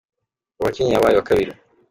Uwa 0.59 0.69
Kenya 0.75 0.93
yabaye 0.93 1.15
uwa 1.15 1.27
kabiri. 1.29 1.51